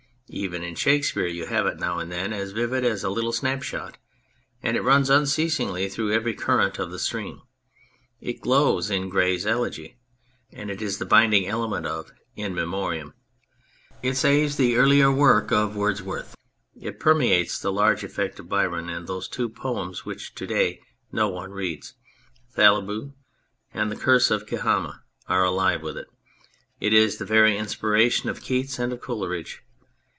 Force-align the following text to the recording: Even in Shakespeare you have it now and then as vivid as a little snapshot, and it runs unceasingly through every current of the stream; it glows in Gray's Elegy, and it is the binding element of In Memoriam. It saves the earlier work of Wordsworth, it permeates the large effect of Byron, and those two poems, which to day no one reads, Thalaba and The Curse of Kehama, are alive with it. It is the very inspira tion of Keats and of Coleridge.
Even 0.33 0.63
in 0.63 0.75
Shakespeare 0.75 1.27
you 1.27 1.47
have 1.47 1.65
it 1.65 1.77
now 1.77 1.99
and 1.99 2.09
then 2.09 2.31
as 2.31 2.53
vivid 2.53 2.85
as 2.85 3.03
a 3.03 3.09
little 3.09 3.33
snapshot, 3.33 3.97
and 4.63 4.77
it 4.77 4.81
runs 4.81 5.09
unceasingly 5.09 5.89
through 5.89 6.13
every 6.13 6.33
current 6.33 6.79
of 6.79 6.89
the 6.89 6.99
stream; 6.99 7.41
it 8.21 8.39
glows 8.39 8.89
in 8.89 9.09
Gray's 9.09 9.45
Elegy, 9.45 9.97
and 10.49 10.71
it 10.71 10.81
is 10.81 10.99
the 10.99 11.05
binding 11.05 11.47
element 11.47 11.85
of 11.85 12.13
In 12.37 12.55
Memoriam. 12.55 13.13
It 14.01 14.15
saves 14.15 14.55
the 14.55 14.77
earlier 14.77 15.11
work 15.11 15.51
of 15.51 15.75
Wordsworth, 15.75 16.33
it 16.81 16.97
permeates 16.97 17.59
the 17.59 17.69
large 17.73 18.05
effect 18.05 18.39
of 18.39 18.47
Byron, 18.47 18.87
and 18.87 19.07
those 19.07 19.27
two 19.27 19.49
poems, 19.49 20.05
which 20.05 20.33
to 20.35 20.47
day 20.47 20.79
no 21.11 21.27
one 21.27 21.51
reads, 21.51 21.95
Thalaba 22.55 23.11
and 23.73 23.91
The 23.91 23.97
Curse 23.97 24.31
of 24.31 24.47
Kehama, 24.47 25.01
are 25.27 25.43
alive 25.43 25.83
with 25.83 25.97
it. 25.97 26.07
It 26.79 26.93
is 26.93 27.17
the 27.17 27.25
very 27.25 27.57
inspira 27.57 28.09
tion 28.09 28.29
of 28.29 28.41
Keats 28.41 28.79
and 28.79 28.93
of 28.93 29.01
Coleridge. 29.01 29.63